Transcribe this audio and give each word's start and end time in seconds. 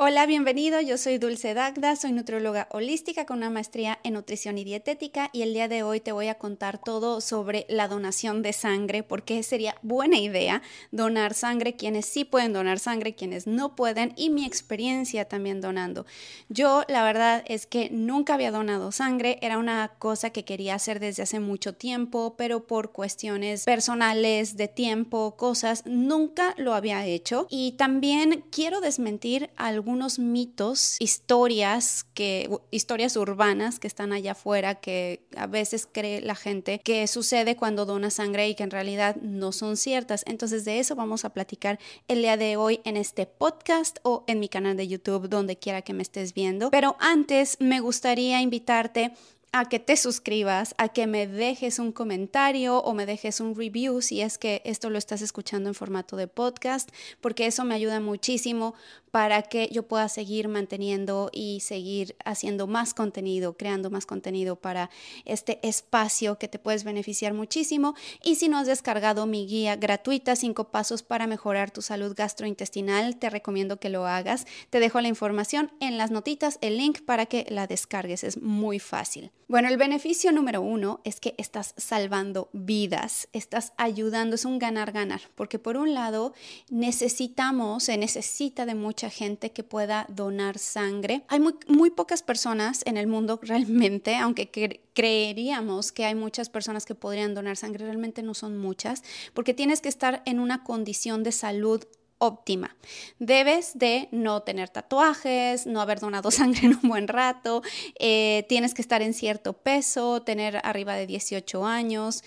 Hola, 0.00 0.26
bienvenido. 0.26 0.80
Yo 0.80 0.96
soy 0.96 1.18
Dulce 1.18 1.54
Dagda, 1.54 1.96
soy 1.96 2.12
nutrióloga 2.12 2.68
holística 2.70 3.26
con 3.26 3.38
una 3.38 3.50
maestría 3.50 3.98
en 4.04 4.14
nutrición 4.14 4.56
y 4.56 4.62
dietética 4.62 5.28
y 5.32 5.42
el 5.42 5.52
día 5.52 5.66
de 5.66 5.82
hoy 5.82 5.98
te 5.98 6.12
voy 6.12 6.28
a 6.28 6.36
contar 6.36 6.78
todo 6.78 7.20
sobre 7.20 7.66
la 7.68 7.88
donación 7.88 8.40
de 8.40 8.52
sangre, 8.52 9.02
porque 9.02 9.42
sería 9.42 9.74
buena 9.82 10.16
idea 10.16 10.62
donar 10.92 11.34
sangre, 11.34 11.74
quienes 11.74 12.06
sí 12.06 12.24
pueden 12.24 12.52
donar 12.52 12.78
sangre, 12.78 13.16
quienes 13.16 13.48
no 13.48 13.74
pueden 13.74 14.12
y 14.14 14.30
mi 14.30 14.46
experiencia 14.46 15.24
también 15.24 15.60
donando. 15.60 16.06
Yo 16.48 16.84
la 16.86 17.02
verdad 17.02 17.42
es 17.48 17.66
que 17.66 17.90
nunca 17.90 18.34
había 18.34 18.52
donado 18.52 18.92
sangre, 18.92 19.40
era 19.42 19.58
una 19.58 19.94
cosa 19.98 20.30
que 20.30 20.44
quería 20.44 20.76
hacer 20.76 21.00
desde 21.00 21.24
hace 21.24 21.40
mucho 21.40 21.74
tiempo, 21.74 22.36
pero 22.38 22.68
por 22.68 22.92
cuestiones 22.92 23.64
personales, 23.64 24.56
de 24.56 24.68
tiempo, 24.68 25.34
cosas, 25.36 25.82
nunca 25.86 26.54
lo 26.56 26.74
había 26.74 27.04
hecho 27.04 27.48
y 27.50 27.72
también 27.72 28.44
quiero 28.52 28.80
desmentir 28.80 29.50
algo 29.56 29.87
algunos 29.88 30.18
mitos, 30.18 30.96
historias 31.00 32.04
que 32.12 32.50
historias 32.70 33.16
urbanas 33.16 33.80
que 33.80 33.86
están 33.86 34.12
allá 34.12 34.32
afuera 34.32 34.74
que 34.74 35.22
a 35.34 35.46
veces 35.46 35.88
cree 35.90 36.20
la 36.20 36.34
gente 36.34 36.78
que 36.80 37.06
sucede 37.06 37.56
cuando 37.56 37.86
dona 37.86 38.10
sangre 38.10 38.50
y 38.50 38.54
que 38.54 38.64
en 38.64 38.70
realidad 38.70 39.16
no 39.22 39.50
son 39.50 39.78
ciertas. 39.78 40.24
Entonces 40.26 40.66
de 40.66 40.78
eso 40.78 40.94
vamos 40.94 41.24
a 41.24 41.30
platicar 41.30 41.78
el 42.06 42.20
día 42.20 42.36
de 42.36 42.58
hoy 42.58 42.82
en 42.84 42.98
este 42.98 43.24
podcast 43.24 43.98
o 44.02 44.24
en 44.26 44.40
mi 44.40 44.50
canal 44.50 44.76
de 44.76 44.88
YouTube 44.88 45.30
donde 45.30 45.56
quiera 45.56 45.80
que 45.80 45.94
me 45.94 46.02
estés 46.02 46.34
viendo. 46.34 46.70
Pero 46.70 46.96
antes 47.00 47.56
me 47.58 47.80
gustaría 47.80 48.42
invitarte 48.42 49.14
a 49.52 49.68
que 49.68 49.78
te 49.78 49.96
suscribas, 49.96 50.74
a 50.78 50.88
que 50.88 51.06
me 51.06 51.26
dejes 51.26 51.78
un 51.78 51.92
comentario 51.92 52.78
o 52.78 52.94
me 52.94 53.06
dejes 53.06 53.40
un 53.40 53.54
review 53.54 54.02
si 54.02 54.20
es 54.20 54.36
que 54.36 54.60
esto 54.64 54.90
lo 54.90 54.98
estás 54.98 55.22
escuchando 55.22 55.68
en 55.68 55.74
formato 55.74 56.16
de 56.16 56.28
podcast, 56.28 56.90
porque 57.20 57.46
eso 57.46 57.64
me 57.64 57.74
ayuda 57.74 58.00
muchísimo 58.00 58.74
para 59.10 59.42
que 59.42 59.68
yo 59.72 59.84
pueda 59.84 60.08
seguir 60.08 60.48
manteniendo 60.48 61.30
y 61.32 61.60
seguir 61.60 62.14
haciendo 62.24 62.66
más 62.66 62.92
contenido, 62.92 63.56
creando 63.56 63.90
más 63.90 64.06
contenido 64.06 64.56
para 64.56 64.90
este 65.24 65.66
espacio 65.66 66.38
que 66.38 66.48
te 66.48 66.58
puedes 66.58 66.84
beneficiar 66.84 67.32
muchísimo. 67.32 67.94
Y 68.22 68.34
si 68.34 68.48
no 68.48 68.58
has 68.58 68.66
descargado 68.66 69.26
mi 69.26 69.46
guía 69.46 69.76
gratuita, 69.76 70.36
cinco 70.36 70.70
pasos 70.70 71.02
para 71.02 71.26
mejorar 71.26 71.70
tu 71.70 71.80
salud 71.80 72.14
gastrointestinal, 72.14 73.16
te 73.16 73.30
recomiendo 73.30 73.80
que 73.80 73.88
lo 73.88 74.06
hagas. 74.06 74.46
Te 74.68 74.80
dejo 74.80 75.00
la 75.00 75.08
información 75.08 75.72
en 75.80 75.96
las 75.96 76.10
notitas, 76.10 76.58
el 76.60 76.76
link 76.76 77.00
para 77.00 77.26
que 77.26 77.46
la 77.48 77.66
descargues. 77.66 78.24
Es 78.24 78.40
muy 78.42 78.78
fácil. 78.78 79.32
Bueno, 79.50 79.68
el 79.68 79.78
beneficio 79.78 80.30
número 80.30 80.60
uno 80.60 81.00
es 81.04 81.20
que 81.20 81.34
estás 81.38 81.72
salvando 81.78 82.50
vidas, 82.52 83.28
estás 83.32 83.72
ayudando, 83.78 84.34
es 84.34 84.44
un 84.44 84.58
ganar-ganar, 84.58 85.22
porque 85.36 85.58
por 85.58 85.78
un 85.78 85.94
lado 85.94 86.34
necesitamos, 86.68 87.84
se 87.84 87.96
necesita 87.96 88.66
de 88.66 88.74
mucha 88.74 89.08
gente 89.08 89.52
que 89.52 89.62
pueda 89.62 90.04
donar 90.10 90.58
sangre. 90.58 91.24
Hay 91.28 91.40
muy 91.66 91.88
pocas 91.88 92.22
personas 92.22 92.82
en 92.84 92.98
el 92.98 93.06
mundo 93.06 93.40
realmente, 93.42 94.16
aunque 94.16 94.50
creeríamos 94.92 95.92
que 95.92 96.04
hay 96.04 96.14
muchas 96.14 96.50
personas 96.50 96.84
que 96.84 96.94
podrían 96.94 97.34
donar 97.34 97.56
sangre, 97.56 97.86
realmente 97.86 98.22
no 98.22 98.34
son 98.34 98.58
muchas, 98.58 99.02
porque 99.32 99.54
tienes 99.54 99.80
que 99.80 99.88
estar 99.88 100.22
en 100.26 100.40
una 100.40 100.62
condición 100.62 101.22
de 101.22 101.32
salud 101.32 101.82
óptima. 102.18 102.76
Debes 103.18 103.78
de 103.78 104.08
no 104.12 104.42
tener 104.42 104.68
tatuajes, 104.68 105.66
no 105.66 105.80
haber 105.80 106.00
donado 106.00 106.30
sangre 106.32 106.66
en 106.66 106.78
un 106.82 106.88
buen 106.88 107.08
rato, 107.08 107.62
eh, 107.98 108.44
tienes 108.48 108.74
que 108.74 108.82
estar 108.82 109.02
en 109.02 109.14
cierto 109.14 109.52
peso, 109.52 110.22
tener 110.22 110.60
arriba 110.64 110.94
de 110.94 111.06
18 111.06 111.64
años 111.64 112.22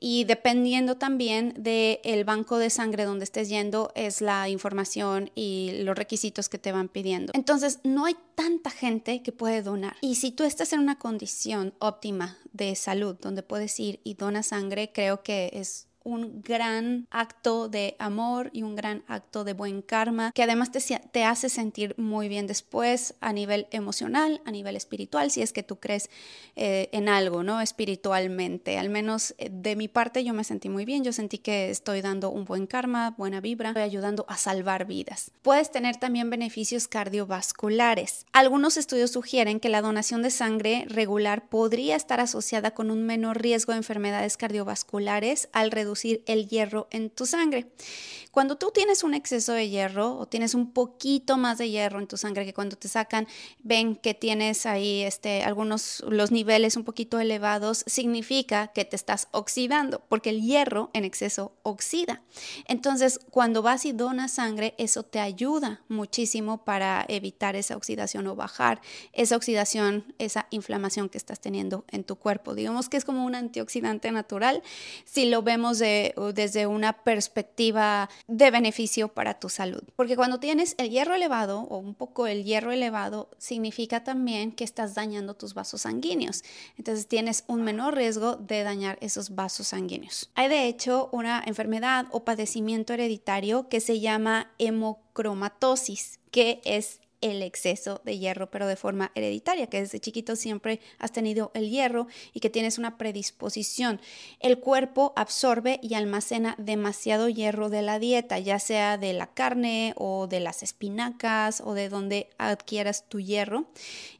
y 0.00 0.24
dependiendo 0.24 0.96
también 0.96 1.54
del 1.56 2.24
banco 2.24 2.58
de 2.58 2.70
sangre 2.70 3.04
donde 3.04 3.24
estés 3.24 3.48
yendo 3.48 3.90
es 3.94 4.20
la 4.20 4.48
información 4.48 5.30
y 5.34 5.72
los 5.82 5.96
requisitos 5.96 6.48
que 6.48 6.58
te 6.58 6.72
van 6.72 6.88
pidiendo. 6.88 7.32
Entonces, 7.34 7.80
no 7.82 8.04
hay 8.04 8.16
tanta 8.34 8.70
gente 8.70 9.22
que 9.22 9.32
puede 9.32 9.62
donar. 9.62 9.96
Y 10.00 10.16
si 10.16 10.30
tú 10.30 10.44
estás 10.44 10.72
en 10.72 10.80
una 10.80 10.98
condición 10.98 11.74
óptima 11.80 12.38
de 12.52 12.74
salud 12.76 13.16
donde 13.20 13.42
puedes 13.42 13.78
ir 13.80 14.00
y 14.04 14.14
donas 14.14 14.48
sangre, 14.48 14.92
creo 14.92 15.22
que 15.22 15.50
es 15.52 15.88
un 16.08 16.40
gran 16.42 17.06
acto 17.10 17.68
de 17.68 17.94
amor 17.98 18.50
y 18.52 18.62
un 18.62 18.74
gran 18.74 19.04
acto 19.06 19.44
de 19.44 19.52
buen 19.52 19.82
karma 19.82 20.32
que 20.32 20.42
además 20.42 20.72
te, 20.72 20.80
te, 21.12 21.24
hace 21.24 21.48
sentir 21.50 21.94
muy 21.98 22.28
bien 22.28 22.46
después 22.46 23.14
a 23.20 23.32
nivel 23.32 23.66
emocional, 23.70 24.40
a 24.46 24.50
nivel 24.50 24.74
espiritual, 24.74 25.30
si 25.30 25.42
es 25.42 25.52
que 25.52 25.62
tú 25.62 25.76
crees 25.78 26.08
eh, 26.56 26.88
en 26.92 27.08
algo, 27.08 27.42
¿no? 27.42 27.60
Espiritualmente. 27.60 28.78
Al 28.78 28.88
menos 28.88 29.34
eh, 29.36 29.50
de 29.52 29.76
mi 29.76 29.88
parte 29.88 30.24
yo 30.24 30.32
me 30.32 30.44
sentí 30.44 30.70
muy 30.70 30.86
bien, 30.86 31.04
yo 31.04 31.12
sentí 31.12 31.38
que 31.38 31.68
estoy 31.68 32.00
dando 32.00 32.30
un 32.30 32.46
buen 32.46 32.66
karma, 32.66 33.10
buena 33.10 33.40
vibra, 33.40 33.70
estoy 33.70 33.82
ayudando 33.82 34.24
a 34.28 34.36
salvar 34.38 34.86
vidas. 34.86 35.30
Puedes 35.42 35.70
tener 35.70 35.96
también 35.96 36.30
beneficios 36.30 36.88
cardiovasculares. 36.88 38.24
Algunos 38.32 38.78
estudios 38.78 39.10
sugieren 39.10 39.60
que 39.60 39.68
la 39.68 39.82
donación 39.82 40.22
de 40.22 40.30
sangre 40.30 40.86
regular 40.88 41.48
podría 41.50 41.96
estar 41.96 42.20
asociada 42.20 42.70
con 42.70 42.90
un 42.90 43.02
menor 43.04 43.42
riesgo 43.42 43.72
de 43.72 43.78
enfermedades 43.78 44.38
cardiovasculares 44.38 45.50
al 45.52 45.70
reducir 45.70 45.97
el 46.04 46.48
hierro 46.48 46.88
en 46.90 47.10
tu 47.10 47.26
sangre. 47.26 47.66
Cuando 48.30 48.56
tú 48.56 48.70
tienes 48.72 49.02
un 49.02 49.14
exceso 49.14 49.52
de 49.52 49.68
hierro 49.68 50.16
o 50.16 50.26
tienes 50.26 50.54
un 50.54 50.72
poquito 50.72 51.36
más 51.36 51.58
de 51.58 51.70
hierro 51.70 51.98
en 51.98 52.06
tu 52.06 52.16
sangre 52.16 52.44
que 52.44 52.54
cuando 52.54 52.76
te 52.76 52.86
sacan 52.86 53.26
ven 53.60 53.96
que 53.96 54.14
tienes 54.14 54.66
ahí 54.66 55.02
este, 55.02 55.42
algunos 55.42 56.04
los 56.08 56.30
niveles 56.30 56.76
un 56.76 56.84
poquito 56.84 57.18
elevados, 57.18 57.84
significa 57.86 58.68
que 58.68 58.84
te 58.84 58.96
estás 58.96 59.28
oxidando, 59.32 60.02
porque 60.08 60.30
el 60.30 60.42
hierro 60.42 60.90
en 60.92 61.04
exceso 61.04 61.52
oxida. 61.62 62.22
Entonces, 62.66 63.18
cuando 63.30 63.62
vas 63.62 63.84
y 63.84 63.92
donas 63.92 64.32
sangre, 64.32 64.74
eso 64.78 65.02
te 65.02 65.20
ayuda 65.20 65.82
muchísimo 65.88 66.64
para 66.64 67.04
evitar 67.08 67.56
esa 67.56 67.76
oxidación 67.76 68.26
o 68.26 68.36
bajar 68.36 68.80
esa 69.12 69.36
oxidación, 69.36 70.14
esa 70.18 70.46
inflamación 70.50 71.08
que 71.08 71.18
estás 71.18 71.40
teniendo 71.40 71.84
en 71.90 72.04
tu 72.04 72.16
cuerpo. 72.16 72.54
Digamos 72.54 72.88
que 72.88 72.96
es 72.96 73.04
como 73.04 73.24
un 73.24 73.34
antioxidante 73.34 74.12
natural 74.12 74.62
si 75.04 75.26
lo 75.26 75.42
vemos 75.42 75.77
desde 75.78 76.66
una 76.66 76.92
perspectiva 77.04 78.08
de 78.26 78.50
beneficio 78.50 79.08
para 79.08 79.38
tu 79.38 79.48
salud. 79.48 79.82
Porque 79.96 80.16
cuando 80.16 80.40
tienes 80.40 80.74
el 80.78 80.90
hierro 80.90 81.14
elevado 81.14 81.60
o 81.60 81.78
un 81.78 81.94
poco 81.94 82.26
el 82.26 82.44
hierro 82.44 82.72
elevado, 82.72 83.30
significa 83.38 84.04
también 84.04 84.52
que 84.52 84.64
estás 84.64 84.94
dañando 84.94 85.34
tus 85.34 85.54
vasos 85.54 85.82
sanguíneos. 85.82 86.42
Entonces 86.76 87.06
tienes 87.06 87.44
un 87.46 87.62
menor 87.62 87.94
riesgo 87.94 88.36
de 88.36 88.62
dañar 88.62 88.98
esos 89.00 89.34
vasos 89.34 89.68
sanguíneos. 89.68 90.30
Hay 90.34 90.48
de 90.48 90.66
hecho 90.66 91.08
una 91.12 91.42
enfermedad 91.46 92.06
o 92.10 92.24
padecimiento 92.24 92.92
hereditario 92.92 93.68
que 93.68 93.80
se 93.80 94.00
llama 94.00 94.50
hemocromatosis, 94.58 96.20
que 96.30 96.60
es 96.64 97.00
el 97.20 97.42
exceso 97.42 98.00
de 98.04 98.18
hierro, 98.18 98.50
pero 98.50 98.66
de 98.66 98.76
forma 98.76 99.12
hereditaria, 99.14 99.66
que 99.66 99.80
desde 99.80 100.00
chiquito 100.00 100.36
siempre 100.36 100.80
has 100.98 101.12
tenido 101.12 101.50
el 101.54 101.70
hierro 101.70 102.06
y 102.32 102.40
que 102.40 102.50
tienes 102.50 102.78
una 102.78 102.98
predisposición. 102.98 104.00
El 104.40 104.58
cuerpo 104.58 105.12
absorbe 105.16 105.80
y 105.82 105.94
almacena 105.94 106.54
demasiado 106.58 107.28
hierro 107.28 107.68
de 107.68 107.82
la 107.82 107.98
dieta, 107.98 108.38
ya 108.38 108.58
sea 108.58 108.98
de 108.98 109.12
la 109.12 109.26
carne 109.28 109.94
o 109.96 110.26
de 110.26 110.40
las 110.40 110.62
espinacas 110.62 111.62
o 111.64 111.74
de 111.74 111.88
donde 111.88 112.30
adquieras 112.38 113.08
tu 113.08 113.20
hierro. 113.20 113.66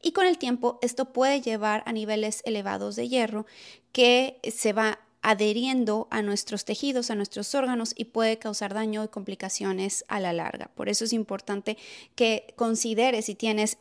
Y 0.02 0.12
con 0.12 0.26
el 0.26 0.38
tiempo 0.38 0.78
esto 0.82 1.12
puede 1.12 1.40
llevar 1.40 1.82
a 1.86 1.92
niveles 1.92 2.42
elevados 2.44 2.96
de 2.96 3.08
hierro 3.08 3.46
que 3.92 4.38
se 4.50 4.72
va 4.72 5.00
adheriendo 5.22 6.08
a 6.10 6.22
nuestros 6.22 6.64
tejidos, 6.64 7.10
a 7.10 7.14
nuestros 7.14 7.54
órganos 7.54 7.94
y 7.96 8.06
puede 8.06 8.38
causar 8.38 8.74
daño 8.74 9.04
y 9.04 9.08
complicaciones 9.08 10.04
a 10.08 10.20
la 10.20 10.32
larga. 10.32 10.70
Por 10.74 10.88
eso 10.88 11.04
es 11.04 11.12
importante 11.12 11.76
que 12.14 12.54
consideres 12.56 13.26
si 13.26 13.34
tienes 13.34 13.76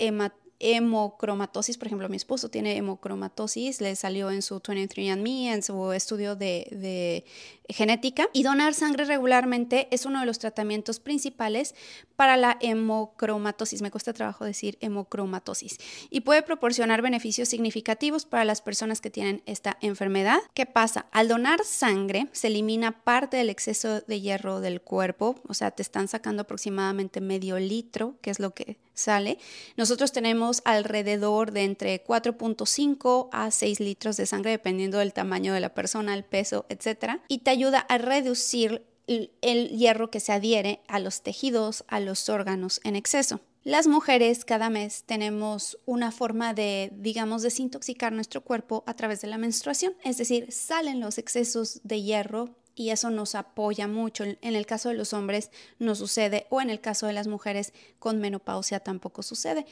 hemocromatosis, 0.59 1.77
por 1.77 1.87
ejemplo, 1.87 2.09
mi 2.09 2.17
esposo 2.17 2.49
tiene 2.49 2.75
hemocromatosis, 2.77 3.81
le 3.81 3.95
salió 3.95 4.31
en 4.31 4.41
su 4.41 4.59
23andMe, 4.59 5.53
en 5.53 5.61
su 5.61 5.91
estudio 5.91 6.35
de, 6.35 7.23
genética, 7.69 8.29
y 8.33 8.43
donar 8.43 8.73
sangre 8.73 9.05
regularmente 9.05 9.87
es 9.91 10.05
uno 10.05 10.19
de 10.19 10.25
los 10.25 10.39
tratamientos 10.39 10.99
principales 10.99 11.75
para 12.15 12.37
la 12.37 12.57
hemocromatosis, 12.61 13.81
me 13.81 13.91
cuesta 13.91 14.13
trabajo 14.13 14.45
decir 14.45 14.77
hemocromatosis, 14.81 15.77
y 16.09 16.21
puede 16.21 16.41
proporcionar 16.41 17.01
beneficios 17.01 17.49
significativos 17.49 18.25
para 18.25 18.45
las 18.45 18.61
personas 18.61 19.01
que 19.01 19.09
tienen 19.09 19.43
esta 19.45 19.77
enfermedad. 19.81 20.39
¿Qué 20.53 20.65
pasa? 20.65 21.07
Al 21.11 21.27
donar 21.27 21.63
sangre 21.63 22.27
se 22.31 22.47
elimina 22.47 23.03
parte 23.03 23.37
del 23.37 23.49
exceso 23.49 24.01
de 24.01 24.21
hierro 24.21 24.61
del 24.61 24.81
cuerpo, 24.81 25.35
o 25.47 25.53
sea, 25.53 25.71
te 25.71 25.81
están 25.81 26.07
sacando 26.07 26.43
aproximadamente 26.43 27.21
medio 27.21 27.59
litro, 27.59 28.15
que 28.21 28.31
es 28.31 28.39
lo 28.39 28.53
que 28.53 28.77
sale. 28.93 29.37
Nosotros 29.75 30.11
tenemos 30.11 30.61
alrededor 30.65 31.51
de 31.51 31.63
entre 31.63 32.03
4.5 32.03 33.29
a 33.31 33.51
6 33.51 33.79
litros 33.79 34.17
de 34.17 34.25
sangre, 34.25 34.51
dependiendo 34.51 34.97
del 34.97 35.13
tamaño 35.13 35.53
de 35.53 35.59
la 35.59 35.73
persona, 35.75 36.15
el 36.15 36.23
peso, 36.23 36.65
etc. 36.69 37.19
Y 37.27 37.39
te 37.39 37.51
ayuda 37.57 37.79
a 37.79 37.97
reducir 37.97 38.85
el 39.07 39.69
hierro 39.69 40.11
que 40.11 40.19
se 40.19 40.31
adhiere 40.31 40.81
a 40.87 40.99
los 40.99 41.23
tejidos, 41.23 41.85
a 41.87 41.99
los 41.99 42.29
órganos 42.29 42.81
en 42.83 42.95
exceso. 42.95 43.39
Las 43.63 43.87
mujeres 43.87 44.45
cada 44.45 44.69
mes 44.69 45.03
tenemos 45.05 45.77
una 45.85 46.11
forma 46.11 46.53
de, 46.53 46.91
digamos, 46.93 47.41
desintoxicar 47.41 48.13
nuestro 48.13 48.41
cuerpo 48.41 48.83
a 48.85 48.93
través 48.93 49.21
de 49.21 49.27
la 49.27 49.37
menstruación, 49.37 49.93
es 50.03 50.17
decir, 50.17 50.51
salen 50.51 50.99
los 50.99 51.17
excesos 51.17 51.81
de 51.83 52.01
hierro 52.01 52.55
y 52.75 52.91
eso 52.91 53.09
nos 53.09 53.33
apoya 53.35 53.87
mucho. 53.87 54.23
En 54.23 54.37
el 54.55 54.65
caso 54.65 54.89
de 54.89 54.95
los 54.95 55.13
hombres 55.13 55.51
no 55.79 55.95
sucede 55.95 56.45
o 56.49 56.61
en 56.61 56.69
el 56.69 56.79
caso 56.79 57.07
de 57.07 57.13
las 57.13 57.27
mujeres 57.27 57.73
con 57.99 58.19
menopausia 58.19 58.79
tampoco 58.79 59.23
sucede. 59.23 59.65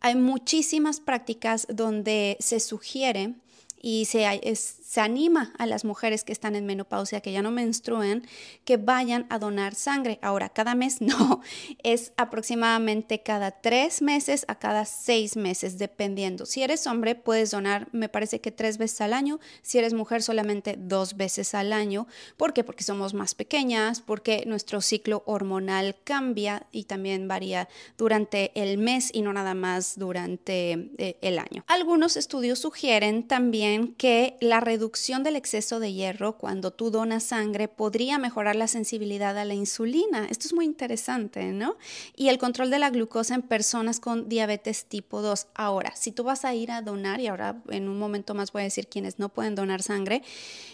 Hay 0.00 0.14
muchísimas 0.14 1.00
prácticas 1.00 1.66
donde 1.70 2.36
se 2.38 2.60
sugiere 2.60 3.34
y 3.82 4.04
se, 4.04 4.26
se, 4.54 5.00
anima 5.00 5.54
a 5.56 5.64
las 5.64 5.84
mujeres 5.84 6.22
que 6.22 6.32
están 6.32 6.54
en 6.54 6.66
menopausia, 6.66 7.22
que 7.22 7.32
ya 7.32 7.40
no 7.40 7.50
menstruen, 7.50 8.26
que 8.64 8.76
vayan 8.76 9.26
a 9.30 9.38
donar 9.38 9.74
sangre. 9.74 10.18
Ahora, 10.20 10.50
cada 10.50 10.74
mes 10.74 11.00
no, 11.00 11.40
es 11.82 12.12
aproximadamente 12.16 13.22
cada 13.22 13.50
tres 13.52 14.02
meses 14.02 14.44
a 14.48 14.56
cada 14.56 14.84
seis 14.84 15.36
meses, 15.36 15.78
dependiendo. 15.78 16.44
Si 16.44 16.62
eres 16.62 16.86
hombre, 16.86 17.14
puedes 17.14 17.50
donar, 17.50 17.88
me 17.92 18.10
parece 18.10 18.40
que 18.40 18.52
tres 18.52 18.76
veces 18.76 19.00
al 19.00 19.14
año. 19.14 19.40
Si 19.62 19.78
eres 19.78 19.94
mujer, 19.94 20.22
solamente 20.22 20.76
dos 20.78 21.16
veces 21.16 21.54
al 21.54 21.72
año. 21.72 22.06
¿Por 22.36 22.52
qué? 22.52 22.64
Porque 22.64 22.84
somos 22.84 23.14
más 23.14 23.34
pequeñas, 23.34 24.02
porque 24.02 24.44
nuestro 24.46 24.82
ciclo 24.82 25.22
hormonal 25.26 25.96
cambia 26.04 26.66
y 26.70 26.84
también 26.84 27.28
varía 27.28 27.68
durante 27.96 28.52
el 28.60 28.76
mes 28.76 29.10
y 29.12 29.22
no 29.22 29.32
nada 29.32 29.54
más 29.54 29.98
durante 29.98 30.90
eh, 30.98 31.16
el 31.22 31.38
año. 31.38 31.64
Algunos 31.66 32.16
estudios 32.16 32.58
sugieren 32.58 33.26
también 33.26 33.69
que 33.96 34.36
la 34.40 34.60
reducción 34.60 35.22
del 35.22 35.36
exceso 35.36 35.80
de 35.80 35.92
hierro 35.92 36.38
cuando 36.38 36.70
tú 36.70 36.90
donas 36.90 37.24
sangre 37.24 37.68
podría 37.68 38.18
mejorar 38.18 38.56
la 38.56 38.66
sensibilidad 38.66 39.36
a 39.38 39.44
la 39.44 39.54
insulina. 39.54 40.26
Esto 40.30 40.46
es 40.46 40.52
muy 40.52 40.64
interesante, 40.64 41.52
¿no? 41.52 41.76
Y 42.16 42.28
el 42.28 42.38
control 42.38 42.70
de 42.70 42.78
la 42.78 42.90
glucosa 42.90 43.34
en 43.34 43.42
personas 43.42 44.00
con 44.00 44.28
diabetes 44.28 44.86
tipo 44.86 45.22
2. 45.22 45.48
Ahora, 45.54 45.94
si 45.96 46.12
tú 46.12 46.24
vas 46.24 46.44
a 46.44 46.54
ir 46.54 46.70
a 46.70 46.82
donar, 46.82 47.20
y 47.20 47.26
ahora 47.26 47.62
en 47.70 47.88
un 47.88 47.98
momento 47.98 48.34
más 48.34 48.52
voy 48.52 48.62
a 48.62 48.64
decir 48.64 48.88
quienes 48.88 49.18
no 49.18 49.28
pueden 49.28 49.54
donar 49.54 49.82
sangre, 49.82 50.22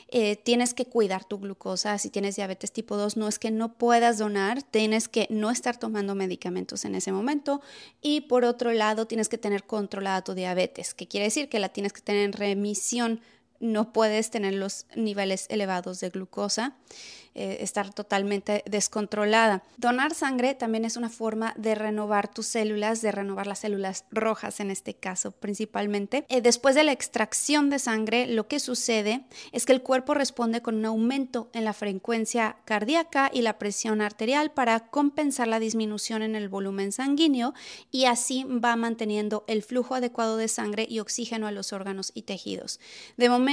eh, 0.08 0.36
tienes 0.36 0.72
que 0.72 0.86
cuidar 0.86 1.24
tu 1.24 1.38
glucosa. 1.38 1.98
Si 1.98 2.10
tienes 2.10 2.36
diabetes 2.36 2.70
tipo 2.72 2.96
2, 2.96 3.16
no 3.16 3.26
es 3.26 3.38
que 3.38 3.50
no 3.50 3.74
puedas 3.74 4.18
donar, 4.18 4.62
tienes 4.62 5.08
que 5.08 5.26
no 5.30 5.50
estar 5.50 5.78
tomando 5.78 6.14
medicamentos 6.14 6.84
en 6.84 6.94
ese 6.94 7.10
momento. 7.10 7.60
Y 8.00 8.22
por 8.22 8.44
otro 8.44 8.72
lado, 8.72 9.06
tienes 9.06 9.28
que 9.28 9.38
tener 9.38 9.64
controlada 9.64 10.22
tu 10.22 10.34
diabetes, 10.34 10.94
que 10.94 11.08
quiere 11.08 11.24
decir 11.24 11.48
que 11.48 11.58
la 11.58 11.70
tienes 11.70 11.92
que 11.92 12.00
tener 12.00 12.22
en 12.22 12.32
remisión 12.32 12.85
decisión 12.86 13.20
no 13.60 13.92
puedes 13.92 14.30
tener 14.30 14.54
los 14.54 14.86
niveles 14.94 15.46
elevados 15.48 16.00
de 16.00 16.10
glucosa. 16.10 16.76
Eh, 17.38 17.62
estar 17.62 17.92
totalmente 17.92 18.64
descontrolada. 18.64 19.62
Donar 19.76 20.14
sangre 20.14 20.54
también 20.54 20.86
es 20.86 20.96
una 20.96 21.10
forma 21.10 21.52
de 21.58 21.74
renovar 21.74 22.32
tus 22.32 22.46
células, 22.46 23.02
de 23.02 23.12
renovar 23.12 23.46
las 23.46 23.58
células 23.58 24.06
rojas 24.10 24.58
en 24.60 24.70
este 24.70 24.94
caso 24.94 25.32
principalmente. 25.32 26.24
Eh, 26.30 26.40
después 26.40 26.74
de 26.74 26.82
la 26.82 26.92
extracción 26.92 27.68
de 27.68 27.78
sangre, 27.78 28.26
lo 28.26 28.48
que 28.48 28.58
sucede 28.58 29.26
es 29.52 29.66
que 29.66 29.74
el 29.74 29.82
cuerpo 29.82 30.14
responde 30.14 30.62
con 30.62 30.76
un 30.76 30.86
aumento 30.86 31.50
en 31.52 31.66
la 31.66 31.74
frecuencia 31.74 32.56
cardíaca 32.64 33.30
y 33.30 33.42
la 33.42 33.58
presión 33.58 34.00
arterial 34.00 34.50
para 34.52 34.88
compensar 34.88 35.46
la 35.46 35.60
disminución 35.60 36.22
en 36.22 36.36
el 36.36 36.48
volumen 36.48 36.90
sanguíneo 36.90 37.52
y 37.90 38.06
así 38.06 38.44
va 38.44 38.76
manteniendo 38.76 39.44
el 39.46 39.62
flujo 39.62 39.94
adecuado 39.94 40.38
de 40.38 40.48
sangre 40.48 40.86
y 40.88 41.00
oxígeno 41.00 41.46
a 41.46 41.52
los 41.52 41.74
órganos 41.74 42.12
y 42.14 42.22
tejidos. 42.22 42.80
De 43.18 43.28
momento, 43.28 43.45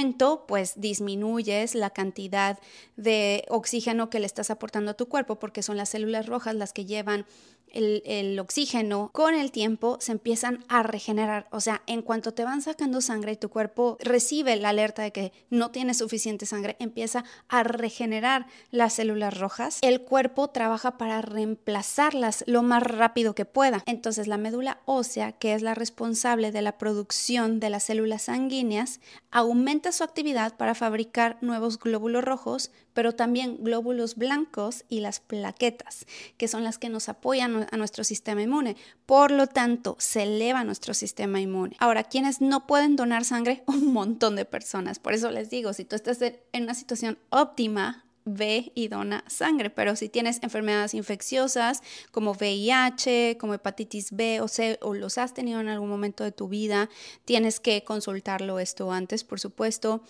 pues 0.46 0.80
disminuyes 0.80 1.74
la 1.74 1.90
cantidad 1.90 2.58
de 2.96 3.44
oxígeno 3.48 4.10
que 4.10 4.20
le 4.20 4.26
estás 4.26 4.50
aportando 4.50 4.90
a 4.90 4.94
tu 4.94 5.08
cuerpo, 5.08 5.38
porque 5.38 5.62
son 5.62 5.76
las 5.76 5.90
células 5.90 6.26
rojas 6.26 6.54
las 6.54 6.72
que 6.72 6.84
llevan 6.84 7.26
el, 7.74 8.38
oxígeno, 8.38 9.10
con 9.12 9.34
el 9.34 9.50
tiempo 9.50 9.98
se 10.00 10.12
empiezan 10.12 10.64
a 10.68 10.82
regenerar. 10.82 11.48
O 11.50 11.60
sea, 11.60 11.82
en 11.86 12.02
cuanto 12.02 12.32
te 12.32 12.44
van 12.44 12.62
sacando 12.62 13.00
sangre 13.00 13.32
y 13.32 13.36
tu 13.36 13.48
cuerpo 13.48 13.96
recibe 14.00 14.56
la 14.56 14.70
alerta 14.70 15.02
de 15.02 15.12
que 15.12 15.32
no 15.50 15.70
tiene 15.70 15.94
suficiente 15.94 16.46
sangre, 16.46 16.76
empieza 16.78 17.24
a 17.48 17.62
regenerar 17.62 18.46
las 18.70 18.94
células 18.94 19.38
rojas. 19.38 19.78
El 19.82 20.02
cuerpo 20.02 20.48
trabaja 20.48 20.96
para 20.96 21.20
reemplazarlas 21.22 22.44
lo 22.46 22.62
más 22.62 22.82
rápido 22.82 23.34
que 23.34 23.44
pueda. 23.44 23.82
Entonces, 23.86 24.28
la 24.28 24.38
médula 24.38 24.80
ósea, 24.84 25.32
que 25.32 25.54
es 25.54 25.62
la 25.62 25.74
responsable 25.74 26.52
de 26.52 26.62
la 26.62 26.78
producción 26.78 27.60
de 27.60 27.70
las 27.70 27.84
células 27.84 28.22
sanguíneas, 28.22 29.00
aumenta 29.30 29.92
su 29.92 30.04
actividad 30.04 30.56
para 30.56 30.74
fabricar 30.74 31.38
nuevos 31.40 31.78
glóbulos 31.78 32.24
rojos, 32.24 32.70
pero 32.92 33.12
también 33.12 33.58
glóbulos 33.62 34.14
blancos 34.14 34.84
y 34.88 35.00
las 35.00 35.20
plaquetas, 35.20 36.06
que 36.36 36.48
son 36.48 36.62
las 36.62 36.78
que 36.78 36.88
nos 36.88 37.08
apoyan 37.08 37.63
a 37.70 37.76
nuestro 37.76 38.04
sistema 38.04 38.42
inmune. 38.42 38.76
Por 39.06 39.30
lo 39.30 39.46
tanto, 39.46 39.96
se 39.98 40.24
eleva 40.24 40.64
nuestro 40.64 40.94
sistema 40.94 41.40
inmune. 41.40 41.76
Ahora, 41.78 42.04
quienes 42.04 42.40
no 42.40 42.66
pueden 42.66 42.96
donar 42.96 43.24
sangre? 43.24 43.62
Un 43.66 43.92
montón 43.92 44.36
de 44.36 44.44
personas. 44.44 44.98
Por 44.98 45.12
eso 45.12 45.30
les 45.30 45.50
digo, 45.50 45.72
si 45.72 45.84
tú 45.84 45.96
estás 45.96 46.20
en 46.22 46.62
una 46.62 46.74
situación 46.74 47.18
óptima, 47.30 48.04
ve 48.24 48.72
y 48.74 48.88
dona 48.88 49.22
sangre, 49.26 49.70
pero 49.70 49.96
si 49.96 50.08
tienes 50.08 50.42
enfermedades 50.42 50.94
infecciosas 50.94 51.82
como 52.10 52.32
VIH, 52.32 53.36
como 53.38 53.54
hepatitis 53.54 54.12
B 54.12 54.40
o 54.40 54.48
C, 54.48 54.78
o 54.80 54.94
los 54.94 55.18
has 55.18 55.34
tenido 55.34 55.60
en 55.60 55.68
algún 55.68 55.90
momento 55.90 56.24
de 56.24 56.32
tu 56.32 56.48
vida, 56.48 56.88
tienes 57.24 57.60
que 57.60 57.84
consultarlo 57.84 58.58
esto 58.58 58.90
antes, 58.92 59.24
por 59.24 59.40
supuesto 59.40 60.02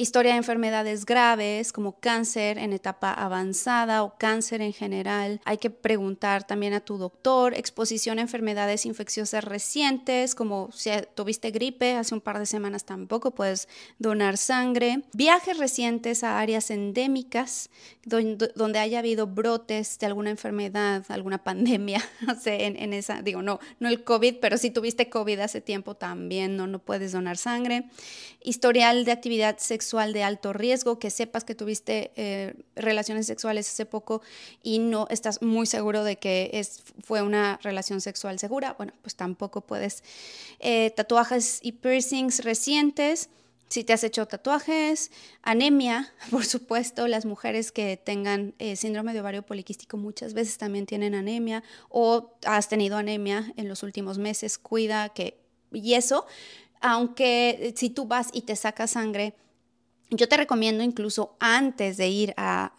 historia 0.00 0.32
de 0.32 0.38
enfermedades 0.38 1.04
graves 1.04 1.74
como 1.74 2.00
cáncer 2.00 2.56
en 2.56 2.72
etapa 2.72 3.12
avanzada 3.12 4.02
o 4.02 4.16
cáncer 4.16 4.62
en 4.62 4.72
general. 4.72 5.42
Hay 5.44 5.58
que 5.58 5.68
preguntar 5.68 6.46
también 6.46 6.72
a 6.72 6.80
tu 6.80 6.96
doctor, 6.96 7.52
exposición 7.52 8.18
a 8.18 8.22
enfermedades 8.22 8.86
infecciosas 8.86 9.44
recientes 9.44 10.34
como 10.34 10.70
si 10.72 10.90
tuviste 11.14 11.50
gripe 11.50 11.96
hace 11.96 12.14
un 12.14 12.22
par 12.22 12.38
de 12.38 12.46
semanas 12.46 12.86
tampoco 12.86 13.32
puedes 13.32 13.68
donar 13.98 14.38
sangre. 14.38 15.02
Viajes 15.12 15.58
recientes 15.58 16.24
a 16.24 16.40
áreas 16.40 16.70
endémicas 16.70 17.68
donde, 18.06 18.78
haya 18.78 19.00
habido 19.00 19.26
brotes 19.26 19.98
de 19.98 20.06
alguna 20.06 20.30
enfermedad, 20.30 21.04
alguna 21.10 21.44
pandemia, 21.44 22.02
sé, 22.42 22.64
en, 22.64 22.94
esa, 22.94 23.20
digo, 23.20 23.42
no, 23.42 23.60
no 23.78 23.88
el 23.90 24.02
COVID, 24.02 24.36
pero 24.40 24.56
si 24.56 24.70
tuviste 24.70 25.10
COVID 25.10 25.40
hace 25.40 25.60
tiempo 25.60 25.94
también 25.94 26.56
no, 26.56 26.66
no 26.66 26.78
puedes 26.78 27.12
donar 27.12 27.36
sangre. 27.36 27.84
Historial 28.42 29.04
de 29.04 29.12
actividad 29.12 29.58
sexual 29.58 29.89
de 29.90 30.22
alto 30.22 30.52
riesgo, 30.52 30.98
que 30.98 31.10
sepas 31.10 31.44
que 31.44 31.54
tuviste 31.54 32.12
eh, 32.14 32.54
relaciones 32.76 33.26
sexuales 33.26 33.68
hace 33.68 33.86
poco 33.86 34.22
y 34.62 34.78
no 34.78 35.06
estás 35.10 35.42
muy 35.42 35.66
seguro 35.66 36.04
de 36.04 36.16
que 36.16 36.50
es, 36.54 36.82
fue 37.02 37.22
una 37.22 37.58
relación 37.62 38.00
sexual 38.00 38.38
segura, 38.38 38.74
bueno, 38.78 38.92
pues 39.02 39.16
tampoco 39.16 39.62
puedes. 39.62 40.04
Eh, 40.60 40.90
tatuajes 40.90 41.58
y 41.62 41.72
piercings 41.72 42.44
recientes. 42.44 43.30
Si 43.68 43.84
te 43.84 43.92
has 43.92 44.02
hecho 44.02 44.26
tatuajes, 44.26 45.10
anemia, 45.42 46.12
por 46.30 46.44
supuesto, 46.44 47.08
las 47.08 47.26
mujeres 47.26 47.72
que 47.72 47.96
tengan 47.96 48.54
eh, 48.58 48.76
síndrome 48.76 49.12
de 49.12 49.20
ovario 49.20 49.42
poliquístico 49.42 49.96
muchas 49.96 50.34
veces 50.34 50.56
también 50.56 50.86
tienen 50.86 51.14
anemia 51.14 51.62
o 51.88 52.32
has 52.46 52.68
tenido 52.68 52.96
anemia 52.96 53.52
en 53.56 53.68
los 53.68 53.82
últimos 53.82 54.18
meses, 54.18 54.56
cuida 54.56 55.08
que... 55.10 55.38
Y 55.72 55.94
eso, 55.94 56.26
aunque 56.80 57.72
si 57.76 57.90
tú 57.90 58.06
vas 58.06 58.28
y 58.32 58.42
te 58.42 58.56
sacas 58.56 58.92
sangre, 58.92 59.34
yo 60.10 60.28
te 60.28 60.36
recomiendo 60.36 60.82
incluso 60.82 61.36
antes 61.38 61.96
de 61.96 62.08
ir 62.08 62.34
a, 62.36 62.72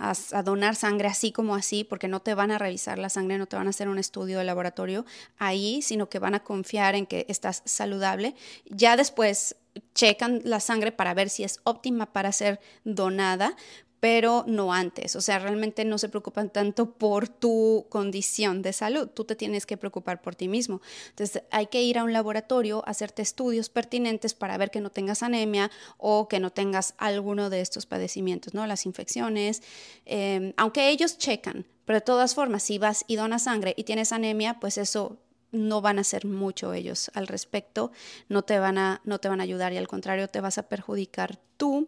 donar 0.44 0.76
sangre 0.76 1.08
así 1.08 1.32
como 1.32 1.56
así, 1.56 1.84
porque 1.84 2.08
no 2.08 2.22
te 2.22 2.34
van 2.34 2.52
a 2.52 2.58
revisar 2.58 3.00
la 3.00 3.10
sangre, 3.10 3.38
no 3.38 3.48
te 3.48 3.56
van 3.56 3.68
a 3.68 3.70
hacer 3.70 3.88
un 3.88 3.98
estudio 3.98 4.40
de 4.40 4.44
laboratorio 4.44 5.06
ahí, 5.38 5.82
sino 5.82 6.10
que 6.10 6.20
van 6.20 6.36
a 6.36 6.44
confiar 6.44 6.96
en 6.96 7.06
que 7.06 7.26
estás 7.30 7.64
saludable. 7.66 8.36
Ya 8.66 8.98
después 8.98 9.56
checan 9.96 10.42
la 10.44 10.60
sangre 10.60 10.92
para 10.92 11.14
ver 11.14 11.30
si 11.30 11.44
es 11.44 11.60
óptima 11.64 12.12
para 12.12 12.32
ser 12.34 12.60
donada, 12.84 13.56
pero 14.02 14.44
no 14.48 14.74
antes. 14.74 15.16
O 15.16 15.22
sea, 15.22 15.38
realmente 15.38 15.86
no 15.86 16.00
se 16.00 16.10
preocupan 16.10 16.50
tanto 16.50 16.92
por 16.92 17.30
tu 17.30 17.86
condición 17.88 18.64
de 18.64 18.74
salud. 18.74 19.08
Tú 19.08 19.26
te 19.26 19.36
tienes 19.36 19.68
que 19.68 19.78
preocupar 19.78 20.24
por 20.24 20.36
ti 20.36 20.48
mismo. 20.48 20.82
Entonces, 21.10 21.44
hay 21.52 21.68
que 21.68 21.84
ir 21.84 22.00
a 22.00 22.04
un 22.04 22.12
laboratorio, 22.12 22.84
hacerte 22.88 23.22
estudios 23.22 23.70
pertinentes 23.70 24.34
para 24.34 24.58
ver 24.58 24.72
que 24.72 24.82
no 24.82 24.90
tengas 24.90 25.22
anemia 25.22 25.70
o 26.00 26.28
que 26.28 26.40
no 26.40 26.50
tengas 26.52 26.96
alguno 26.98 27.52
de 27.52 27.62
estos 27.62 27.86
padecimientos, 27.86 28.56
¿no? 28.56 28.66
Las 28.66 28.88
infecciones, 28.88 29.62
em, 30.06 30.54
aunque 30.58 30.90
ellos 30.90 31.20
checan, 31.20 31.68
pero 31.86 31.98
de 32.00 32.06
todas 32.06 32.34
formas, 32.34 32.64
si 32.64 32.80
vas 32.80 33.06
y 33.06 33.18
donas 33.18 33.44
sangre 33.44 33.76
y 33.78 33.84
tienes 33.84 34.12
anemia, 34.12 34.60
pues 34.60 34.80
eso 34.80 35.20
no 35.52 35.80
van 35.82 36.00
a 36.00 36.02
hacer 36.02 36.26
mucho 36.26 36.74
ellos 36.74 37.12
al 37.14 37.28
respecto, 37.28 37.92
no 38.30 38.42
te 38.42 38.58
van 38.58 38.80
a, 38.80 39.02
no 39.04 39.20
te 39.20 39.30
van 39.30 39.42
a 39.42 39.44
ayudar 39.44 39.74
y 39.74 39.78
al 39.78 39.88
contrario 39.88 40.28
te 40.28 40.42
vas 40.42 40.58
a 40.58 40.64
perjudicar 40.64 41.40
tú 41.58 41.88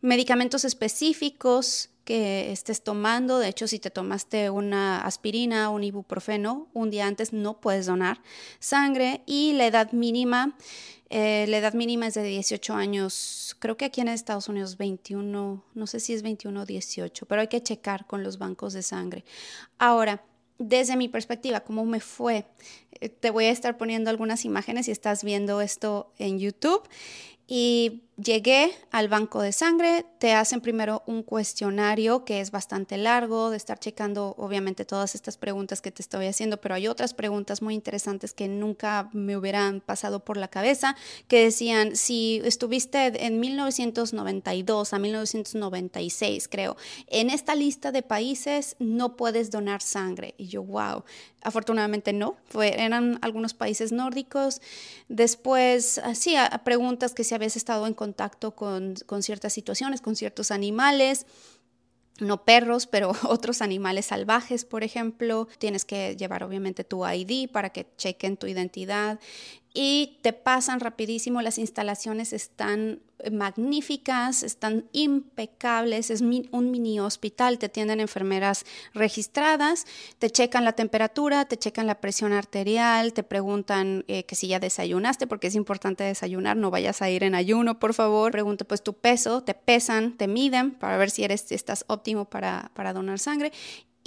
medicamentos 0.00 0.64
específicos 0.64 1.90
que 2.08 2.52
estés 2.52 2.82
tomando. 2.82 3.38
De 3.38 3.48
hecho, 3.48 3.68
si 3.68 3.78
te 3.78 3.90
tomaste 3.90 4.48
una 4.48 5.02
aspirina 5.04 5.70
o 5.70 5.74
un 5.74 5.84
ibuprofeno 5.84 6.68
un 6.72 6.90
día 6.90 7.06
antes, 7.06 7.34
no 7.34 7.60
puedes 7.60 7.84
donar 7.84 8.22
sangre. 8.60 9.20
Y 9.26 9.52
la 9.52 9.66
edad 9.66 9.92
mínima, 9.92 10.56
eh, 11.10 11.44
la 11.48 11.58
edad 11.58 11.74
mínima 11.74 12.06
es 12.06 12.14
de 12.14 12.22
18 12.22 12.72
años. 12.72 13.56
Creo 13.58 13.76
que 13.76 13.84
aquí 13.84 14.00
en 14.00 14.08
Estados 14.08 14.48
Unidos 14.48 14.78
21, 14.78 15.62
no 15.74 15.86
sé 15.86 16.00
si 16.00 16.14
es 16.14 16.22
21 16.22 16.62
o 16.62 16.64
18, 16.64 17.26
pero 17.26 17.42
hay 17.42 17.48
que 17.48 17.62
checar 17.62 18.06
con 18.06 18.22
los 18.22 18.38
bancos 18.38 18.72
de 18.72 18.82
sangre. 18.82 19.26
Ahora, 19.76 20.24
desde 20.58 20.96
mi 20.96 21.08
perspectiva, 21.08 21.60
¿cómo 21.60 21.84
me 21.84 22.00
fue? 22.00 22.46
Eh, 23.00 23.10
te 23.10 23.30
voy 23.30 23.44
a 23.44 23.50
estar 23.50 23.76
poniendo 23.76 24.08
algunas 24.08 24.46
imágenes 24.46 24.86
si 24.86 24.92
estás 24.92 25.22
viendo 25.22 25.60
esto 25.60 26.12
en 26.18 26.38
YouTube. 26.38 26.88
Y 27.46 28.07
Llegué 28.20 28.72
al 28.90 29.06
banco 29.06 29.42
de 29.42 29.52
sangre, 29.52 30.04
te 30.18 30.32
hacen 30.32 30.60
primero 30.60 31.04
un 31.06 31.22
cuestionario 31.22 32.24
que 32.24 32.40
es 32.40 32.50
bastante 32.50 32.96
largo, 32.96 33.50
de 33.50 33.56
estar 33.56 33.78
checando 33.78 34.34
obviamente 34.38 34.84
todas 34.84 35.14
estas 35.14 35.36
preguntas 35.36 35.80
que 35.80 35.92
te 35.92 36.02
estoy 36.02 36.26
haciendo, 36.26 36.60
pero 36.60 36.74
hay 36.74 36.88
otras 36.88 37.14
preguntas 37.14 37.62
muy 37.62 37.74
interesantes 37.74 38.32
que 38.32 38.48
nunca 38.48 39.08
me 39.12 39.36
hubieran 39.36 39.80
pasado 39.80 40.24
por 40.24 40.36
la 40.36 40.48
cabeza, 40.48 40.96
que 41.28 41.44
decían, 41.44 41.94
si 41.94 42.40
estuviste 42.44 43.24
en 43.24 43.38
1992 43.38 44.92
a 44.92 44.98
1996, 44.98 46.48
creo, 46.48 46.76
en 47.06 47.30
esta 47.30 47.54
lista 47.54 47.92
de 47.92 48.02
países 48.02 48.74
no 48.80 49.16
puedes 49.16 49.52
donar 49.52 49.80
sangre. 49.80 50.34
Y 50.38 50.48
yo, 50.48 50.64
wow, 50.64 51.04
afortunadamente 51.42 52.12
no, 52.12 52.36
Fue, 52.48 52.82
eran 52.82 53.18
algunos 53.22 53.54
países 53.54 53.92
nórdicos. 53.92 54.60
Después, 55.08 55.98
así, 55.98 56.34
preguntas 56.64 57.14
que 57.14 57.22
si 57.22 57.36
habías 57.36 57.56
estado 57.56 57.86
en 57.86 57.94
contacto 58.08 58.54
con, 58.54 58.94
con 59.06 59.22
ciertas 59.22 59.52
situaciones, 59.52 60.00
con 60.00 60.16
ciertos 60.16 60.50
animales 60.50 61.26
no 62.20 62.44
perros, 62.44 62.86
pero 62.86 63.12
otros 63.28 63.62
animales 63.62 64.06
salvajes, 64.06 64.64
por 64.64 64.82
ejemplo. 64.82 65.48
Tienes 65.58 65.84
que 65.84 66.16
llevar 66.16 66.42
obviamente 66.42 66.84
tu 66.84 67.06
ID 67.06 67.50
para 67.50 67.70
que 67.70 67.86
chequen 67.96 68.36
tu 68.36 68.46
identidad 68.46 69.20
y 69.80 70.18
te 70.22 70.32
pasan 70.32 70.80
rapidísimo. 70.80 71.40
Las 71.40 71.56
instalaciones 71.56 72.32
están 72.32 72.98
magníficas, 73.30 74.42
están 74.42 74.86
impecables, 74.90 76.10
es 76.10 76.20
un 76.20 76.70
mini 76.72 76.98
hospital, 76.98 77.60
te 77.60 77.68
tienen 77.68 78.00
enfermeras 78.00 78.64
registradas, 78.92 79.86
te 80.18 80.30
checan 80.30 80.64
la 80.64 80.72
temperatura, 80.72 81.44
te 81.44 81.56
checan 81.56 81.86
la 81.86 82.00
presión 82.00 82.32
arterial, 82.32 83.12
te 83.12 83.22
preguntan 83.22 84.04
eh, 84.08 84.24
que 84.24 84.34
si 84.34 84.48
ya 84.48 84.58
desayunaste, 84.58 85.28
porque 85.28 85.46
es 85.46 85.54
importante 85.54 86.02
desayunar, 86.02 86.56
no 86.56 86.72
vayas 86.72 87.00
a 87.00 87.08
ir 87.08 87.22
en 87.22 87.36
ayuno, 87.36 87.78
por 87.78 87.94
favor. 87.94 88.32
Pregunta 88.32 88.64
pues 88.64 88.82
tu 88.82 88.94
peso, 88.94 89.44
te 89.44 89.54
pesan, 89.54 90.16
te 90.16 90.26
miden 90.26 90.72
para 90.72 90.96
ver 90.96 91.10
si 91.10 91.22
eres, 91.22 91.52
estás 91.52 91.84
óptimo 91.86 92.24
para, 92.24 92.72
para 92.74 92.92
donar 92.92 93.20
sangre 93.20 93.52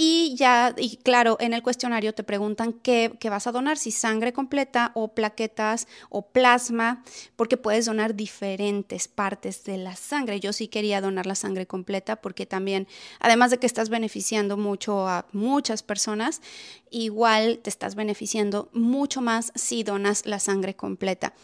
y 0.03 0.33
ya, 0.33 0.73
y 0.79 0.97
claro, 0.97 1.37
en 1.39 1.53
el 1.53 1.61
cuestionario 1.61 2.15
te 2.15 2.23
preguntan 2.23 2.73
qué, 2.73 3.15
vas 3.29 3.45
a 3.45 3.51
donar, 3.51 3.77
si 3.77 3.91
sangre 3.91 4.33
completa 4.33 4.91
o 4.95 5.09
plaquetas 5.09 5.87
o 6.09 6.23
plasma, 6.23 7.03
porque 7.35 7.55
puedes 7.55 7.85
donar 7.85 8.15
diferentes 8.15 9.07
partes 9.07 9.63
de 9.63 9.77
la 9.77 9.95
sangre. 9.95 10.39
Yo 10.39 10.53
sí 10.53 10.69
quería 10.69 11.01
donar 11.01 11.27
la 11.27 11.35
sangre 11.35 11.67
completa 11.67 12.15
porque 12.15 12.47
también, 12.47 12.87
además 13.19 13.51
de 13.51 13.59
que 13.59 13.67
estás 13.67 13.89
beneficiando 13.89 14.57
mucho 14.57 15.07
a 15.07 15.27
muchas 15.33 15.83
personas, 15.83 16.41
igual 16.89 17.59
te 17.59 17.69
estás 17.69 17.93
beneficiando 17.93 18.69
mucho 18.73 19.21
más 19.21 19.51
si 19.53 19.83
donas 19.83 20.25
la 20.25 20.39
sangre 20.39 20.75
completa. 20.75 21.35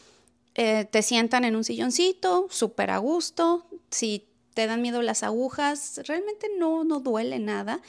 Eh, 0.55 0.85
te 0.89 1.03
sientan 1.03 1.45
en 1.45 1.55
un 1.55 1.63
silloncito, 1.63 2.47
súper 2.49 2.89
a 2.89 2.97
gusto. 2.97 3.67
Si 3.91 4.26
te 4.57 4.65
dan 4.65 4.81
miedo 4.81 5.03
las 5.03 5.21
agujas, 5.21 6.01
realmente 6.07 6.47
no, 6.57 6.83
no 6.83 6.99
duele 6.99 7.37
nada. 7.37 7.79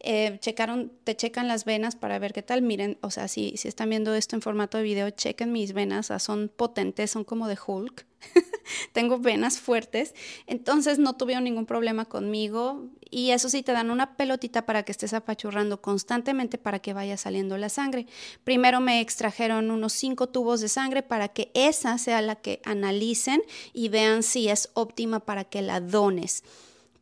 Eh, 0.00 0.38
checaron, 0.40 0.90
te 1.04 1.14
checan 1.14 1.48
las 1.48 1.66
venas 1.66 1.96
para 1.96 2.18
ver 2.18 2.32
qué 2.32 2.40
tal. 2.40 2.62
Miren, 2.62 2.96
o 3.02 3.10
sea, 3.10 3.28
si, 3.28 3.58
si 3.58 3.68
están 3.68 3.90
viendo 3.90 4.14
esto 4.14 4.34
en 4.34 4.40
formato 4.40 4.78
de 4.78 4.84
video, 4.84 5.10
chequen 5.10 5.52
mis 5.52 5.74
venas, 5.74 6.10
son 6.20 6.50
potentes, 6.56 7.10
son 7.10 7.24
como 7.24 7.46
de 7.46 7.58
Hulk. 7.66 8.06
Tengo 8.94 9.18
venas 9.18 9.58
fuertes, 9.58 10.14
entonces 10.46 10.98
no 10.98 11.14
tuvieron 11.14 11.44
ningún 11.44 11.66
problema 11.66 12.06
conmigo. 12.06 12.88
Y 13.14 13.30
eso 13.30 13.48
sí, 13.48 13.62
te 13.62 13.70
dan 13.70 13.92
una 13.92 14.16
pelotita 14.16 14.66
para 14.66 14.82
que 14.82 14.90
estés 14.90 15.14
apachurrando 15.14 15.80
constantemente 15.80 16.58
para 16.58 16.80
que 16.80 16.92
vaya 16.92 17.16
saliendo 17.16 17.56
la 17.56 17.68
sangre. 17.68 18.08
Primero 18.42 18.80
me 18.80 19.00
extrajeron 19.00 19.70
unos 19.70 19.92
cinco 19.92 20.28
tubos 20.28 20.60
de 20.60 20.68
sangre 20.68 21.04
para 21.04 21.28
que 21.28 21.52
esa 21.54 21.96
sea 21.98 22.20
la 22.22 22.34
que 22.34 22.60
analicen 22.64 23.40
y 23.72 23.88
vean 23.88 24.24
si 24.24 24.48
es 24.48 24.68
óptima 24.74 25.20
para 25.20 25.44
que 25.44 25.62
la 25.62 25.78
dones 25.78 26.42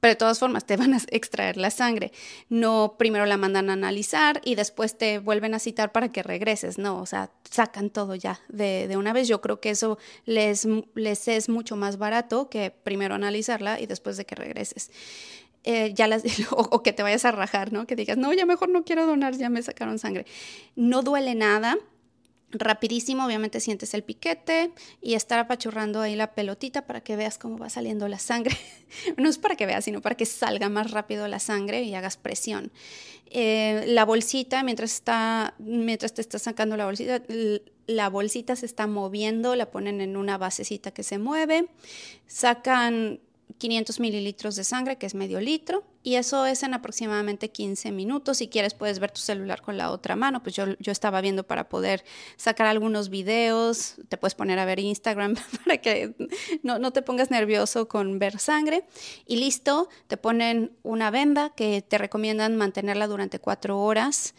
pero 0.01 0.15
de 0.15 0.17
todas 0.17 0.41
formas 0.41 0.65
te 0.65 0.77
van 0.77 0.95
a 0.95 0.99
extraer 1.13 1.57
la 1.57 1.71
sangre. 1.71 2.11
No 2.49 2.97
primero 2.99 3.25
la 3.25 3.37
mandan 3.37 3.71
a 3.71 3.75
analizar 3.75 4.41
y 4.45 4.57
después 4.57 4.99
te 4.99 5.21
vuelven 5.21 5.55
a 5.55 5.61
citar 5.61 5.93
para 5.93 6.11
que 6.11 6.25
regreses, 6.25 6.77
no, 6.77 7.01
o 7.01 7.07
sea, 7.07 7.31
sacan 7.49 7.89
todo 7.89 8.17
ya 8.17 8.41
de, 8.49 8.89
de 8.89 8.97
una 8.97 9.13
vez. 9.13 9.29
Yo 9.29 9.41
creo 9.41 9.61
que 9.61 9.71
eso 9.71 9.99
les, 10.25 10.67
les 10.97 11.29
es 11.29 11.49
mucho 11.49 11.77
más 11.77 11.99
barato 11.99 12.51
que 12.51 12.73
primero 12.73 13.15
analizarla 13.15 13.79
y 13.79 13.87
después 13.87 14.17
de 14.17 14.25
que 14.25 14.35
regreses. 14.35 14.91
Eh, 15.65 15.93
ya 15.95 16.09
las, 16.09 16.23
o, 16.51 16.83
que 16.83 16.93
te 16.93 17.03
vayas 17.03 17.25
a 17.25 17.33
rajar, 17.33 17.73
¿no? 17.73 17.87
Que 17.87 17.97
digas, 17.97 18.17
no, 18.17 18.33
ya 18.33 18.47
mejor 18.47 18.69
no 18.69 18.85
quiero 18.85 19.07
donar, 19.07 19.37
ya 19.37 19.49
me 19.49 19.63
sacaron 19.63 19.99
sangre. 19.99 20.27
No 20.75 21.03
duele 21.03 21.35
nada, 21.35 21.79
rapidísimo, 22.53 23.25
obviamente 23.25 23.61
sientes 23.61 23.95
el 23.95 24.03
piquete 24.03 24.73
y 25.01 25.15
estar 25.15 25.39
apachurrando 25.39 26.01
ahí 26.01 26.17
la 26.17 26.35
pelotita 26.35 26.87
para 26.87 27.01
que 27.01 27.17
veas 27.17 27.39
cómo 27.39 27.59
va 27.59 27.71
saliendo 27.71 28.09
la 28.09 28.19
sangre. 28.19 28.57
no 29.17 29.29
es 29.29 29.39
para 29.39 29.57
que 29.57 29.67
veas, 29.67 29.85
sino 29.85 30.01
para 30.01 30.17
que 30.17 30.27
salga 30.27 30.69
más 30.69 30.91
rápido 30.91 31.29
la 31.29 31.39
sangre 31.39 31.83
y 31.83 31.95
hagas 31.95 32.17
presión. 32.17 32.73
Eh, 33.31 33.85
la 33.87 34.05
bolsita, 34.05 34.63
mientras, 34.63 34.93
está, 34.93 35.55
mientras 35.59 36.13
te 36.13 36.21
estás 36.21 36.43
sacando 36.43 36.77
la 36.77 36.85
bolsita, 36.85 37.23
la 37.87 38.11
bolsita 38.11 38.57
se 38.57 38.67
está 38.67 38.87
moviendo, 38.87 39.57
la 39.57 39.71
ponen 39.71 40.01
en 40.03 40.17
una 40.17 40.37
basecita 40.37 40.91
que 40.91 41.03
se 41.03 41.19
mueve, 41.19 41.67
sacan 42.27 43.21
500 43.63 44.01
mililitros 44.01 44.57
de 44.57 44.65
sangre, 44.65 44.97
que 44.97 45.07
es 45.07 45.15
medio 45.15 45.41
litro, 45.41 45.85
y 46.03 46.17
eso 46.17 46.47
es 46.47 46.65
en 46.65 46.75
aproximadamente 46.75 47.53
15 47.53 47.93
minutos. 47.93 48.39
Si 48.39 48.49
quieres, 48.49 48.75
puedes 48.75 48.99
ver 48.99 49.13
tu 49.13 49.21
celular 49.21 49.63
con 49.63 49.77
la 49.77 49.93
otra 49.93 50.17
mano. 50.17 50.43
Pues 50.43 50.57
yo, 50.57 50.77
yo 50.81 50.91
estaba 50.91 51.21
viendo 51.21 51.45
para 51.45 51.69
poder 51.69 52.05
sacar 52.37 52.67
algunos 52.67 53.09
videos, 53.09 53.95
te 54.09 54.17
puedes 54.17 54.35
poner 54.35 54.59
a 54.59 54.65
ver 54.65 54.81
Instagram 54.81 55.37
para 55.65 55.79
que 55.79 56.17
no, 56.65 56.81
no 56.81 56.93
te 56.93 57.03
pongas 57.03 57.31
nervioso 57.31 57.87
con 57.87 58.19
ver 58.19 58.41
sangre. 58.41 58.83
Y 59.27 59.37
listo, 59.37 59.89
te 60.09 60.17
ponen 60.17 60.73
una 60.83 61.13
venda 61.13 61.51
que 61.51 61.83
te 61.83 61.99
recomiendan 61.99 62.57
mantenerla 62.57 63.07
durante 63.07 63.39
cuatro 63.39 63.79
horas. 63.79 64.35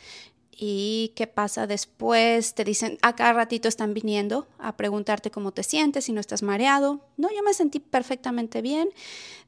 ¿Y 0.58 1.14
qué 1.16 1.28
pasa 1.28 1.68
después? 1.68 2.54
Te 2.54 2.64
dicen, 2.64 2.98
a 3.02 3.34
ratito 3.34 3.68
están 3.68 3.94
viniendo 3.94 4.48
a 4.60 4.78
preguntarte 4.78 5.32
cómo 5.32 5.52
te 5.52 5.64
sientes, 5.64 6.06
si 6.06 6.14
no 6.14 6.20
estás 6.20 6.44
mareado. 6.44 7.02
No, 7.18 7.30
yo 7.36 7.44
me 7.44 7.54
sentí 7.54 7.80
perfectamente 7.80 8.62
bien. 8.62 8.90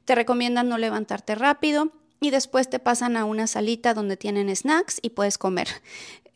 Te 0.04 0.14
recomiendan 0.14 0.68
no 0.68 0.78
levantarte 0.78 1.34
rápido 1.34 1.92
y 2.20 2.30
después 2.30 2.68
te 2.70 2.78
pasan 2.78 3.16
a 3.16 3.24
una 3.24 3.46
salita 3.46 3.94
donde 3.94 4.16
tienen 4.16 4.54
snacks 4.54 4.98
y 5.02 5.10
puedes 5.10 5.38
comer. 5.38 5.68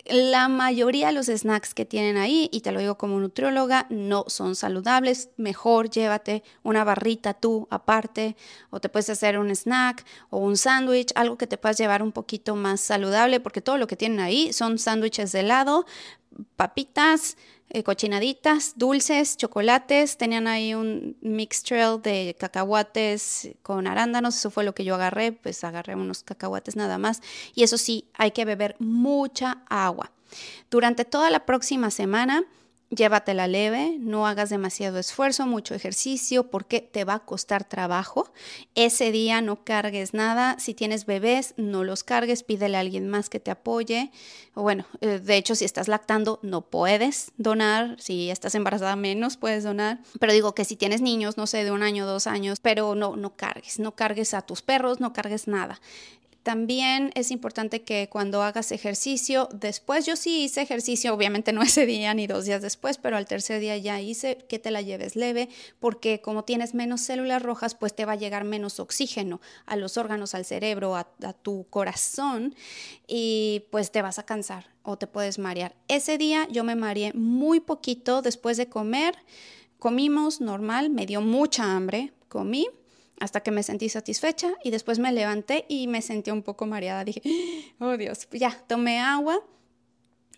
La 0.07 0.49
mayoría 0.49 1.09
de 1.09 1.13
los 1.13 1.27
snacks 1.27 1.75
que 1.75 1.85
tienen 1.85 2.17
ahí, 2.17 2.49
y 2.53 2.63
te 2.63 2.73
lo 2.73 2.81
digo 2.81 2.97
como 2.97 3.21
nutrióloga, 3.21 3.87
no 3.91 4.25
son 4.29 4.57
saludables. 4.57 5.29
Mejor 5.37 5.91
llévate 5.91 6.43
una 6.63 6.85
barrita 6.85 7.35
tú 7.35 7.69
aparte, 7.71 8.37
o 8.71 8.81
te 8.81 8.89
puedes 8.89 9.11
hacer 9.11 9.39
un 9.39 9.55
snack 9.55 10.05
o 10.31 10.39
un 10.39 10.57
sándwich, 10.57 11.13
algo 11.15 11.37
que 11.37 11.47
te 11.47 11.59
puedas 11.59 11.77
llevar 11.79 12.03
un 12.03 12.13
poquito 12.13 12.57
más 12.57 12.81
saludable, 12.81 13.41
porque 13.41 13.61
todo 13.61 13.77
lo 13.77 13.87
que 13.87 13.97
tienen 13.97 14.21
ahí 14.21 14.53
son 14.53 14.79
sándwiches 14.79 15.33
de 15.33 15.41
helado, 15.41 15.85
papitas, 16.57 17.37
eh, 17.69 17.83
cochinaditas, 17.83 18.75
dulces, 18.77 19.37
chocolates. 19.37 20.17
Tenían 20.17 20.49
ahí 20.49 20.75
un 20.75 21.17
mixture 21.21 21.99
de 21.99 22.37
cacahuates 22.39 23.51
con 23.63 23.87
arándanos. 23.87 24.37
Eso 24.37 24.51
fue 24.51 24.65
lo 24.65 24.75
que 24.75 24.85
yo 24.85 24.95
agarré. 24.97 25.33
Pues 25.33 25.63
agarré 25.65 25.95
unos 25.95 26.23
cacahuates 26.23 26.77
nada 26.77 26.99
más. 26.99 27.23
Y 27.55 27.63
eso 27.63 27.79
sí, 27.79 28.07
hay 28.15 28.33
que 28.33 28.45
beber 28.45 28.77
mucha 28.79 29.63
agua. 29.69 30.11
Durante 30.71 31.05
toda 31.05 31.31
la 31.31 31.47
próxima 31.47 31.91
semana 31.91 32.45
llévatela 32.91 33.47
leve, 33.47 33.97
no 33.99 34.27
hagas 34.27 34.51
demasiado 34.51 34.99
esfuerzo, 34.99 35.47
mucho 35.47 35.75
ejercicio, 35.75 36.51
porque 36.51 36.81
te 36.81 37.05
va 37.05 37.15
a 37.15 37.25
costar 37.25 37.65
trabajo. 37.65 38.33
Ese 38.75 39.13
día 39.13 39.41
no 39.41 39.65
cargues 39.65 40.13
nada. 40.13 40.59
Si 40.59 40.75
tienes 40.75 41.07
bebés, 41.07 41.55
no 41.57 41.85
los 41.85 42.05
cargues, 42.05 42.43
pídele 42.43 42.77
a 42.77 42.81
alguien 42.81 43.09
más 43.09 43.31
que 43.31 43.41
te 43.41 43.51
apoye. 43.51 44.11
Bueno, 44.55 44.85
eh, 45.01 45.21
de 45.21 45.37
hecho, 45.37 45.55
si 45.55 45.65
estás 45.65 45.89
lactando, 45.89 46.41
no 46.43 46.63
puedes 46.63 47.33
donar. 47.37 47.97
Si 48.01 48.31
estás 48.31 48.55
embarazada, 48.55 48.97
menos 48.97 49.37
puedes 49.37 49.63
donar. 49.63 50.01
Pero 50.19 50.33
digo 50.33 50.55
que 50.55 50.65
si 50.65 50.77
tienes 50.77 51.01
niños, 51.01 51.37
no 51.37 51.47
sé, 51.47 51.65
de 51.65 51.71
un 51.71 51.83
año, 51.83 52.07
dos 52.07 52.27
años, 52.27 52.59
pero 52.61 52.95
no, 52.95 53.17
no 53.17 53.37
cargues, 53.37 53.79
no 53.79 53.95
cargues 53.95 54.35
a 54.35 54.43
tus 54.43 54.63
perros, 54.63 55.01
no 55.01 55.13
cargues 55.13 55.47
nada. 55.47 55.81
También 56.43 57.11
es 57.15 57.31
importante 57.31 57.83
que 57.83 58.09
cuando 58.11 58.43
hagas 58.43 58.73
ejercicio, 58.73 59.51
después 59.53 60.07
yo 60.07 60.17
sí 60.17 60.45
hice 60.45 60.63
ejercicio, 60.63 61.13
obviamente 61.13 61.53
no 61.53 61.61
ese 61.63 61.85
día 61.85 62.15
ni 62.15 62.27
dos 62.27 62.47
días 62.47 62.63
después, 62.63 62.97
pero 62.97 63.19
al 63.19 63.27
tercer 63.27 63.61
día 63.61 63.77
ya 63.77 64.01
hice 64.01 64.39
que 64.49 64.59
te 64.59 64.71
la 64.71 64.81
lleves 64.81 65.17
leve, 65.17 65.51
porque 65.81 66.23
como 66.23 66.45
tienes 66.45 66.75
menos 66.75 67.03
células 67.03 67.43
rojas, 67.43 67.75
pues 67.75 67.95
te 67.95 68.07
va 68.07 68.13
a 68.13 68.17
llegar 68.17 68.45
menos 68.45 68.81
oxígeno 68.81 69.41
a 69.67 69.77
los 69.77 69.99
órganos, 69.99 70.35
al 70.35 70.47
cerebro, 70.47 70.97
a, 70.97 71.07
tu 71.43 71.67
corazón 71.69 72.55
y 73.07 73.65
pues 73.71 73.93
te 73.93 74.03
vas 74.03 74.19
a 74.19 74.25
cansar 74.25 74.67
o 74.83 74.97
te 74.97 75.07
puedes 75.07 75.39
marear. 75.39 75.77
Ese 75.89 76.17
día 76.17 76.49
yo 76.51 76.65
me 76.65 76.75
mareé 76.75 77.13
muy 77.13 77.61
poquito 77.61 78.23
después 78.23 78.57
de 78.57 78.69
comer, 78.69 79.15
comimos 79.79 80.41
normal, 80.41 80.91
me 80.91 81.07
dio 81.07 81.21
mucha 81.21 81.77
hambre, 81.77 82.13
comí 82.29 82.67
hasta 83.21 83.41
que 83.41 83.51
me 83.51 83.63
sentí 83.63 83.89
satisfecha 83.89 84.51
y 84.65 84.71
después 84.71 84.99
me 84.99 85.13
levanté 85.13 85.65
y 85.69 85.87
me 85.87 86.03
sentí 86.03 86.31
un 86.31 86.43
poco 86.43 86.67
mareada. 86.67 87.05
Dije, 87.05 87.23
oh 87.79 87.97
Dios, 87.97 88.27
ya, 88.33 88.51
tomé 88.67 88.99
agua 88.99 89.41